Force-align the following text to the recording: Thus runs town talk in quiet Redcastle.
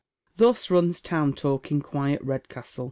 Thus 0.35 0.71
runs 0.71 0.99
town 0.99 1.33
talk 1.33 1.69
in 1.71 1.79
quiet 1.79 2.23
Redcastle. 2.23 2.79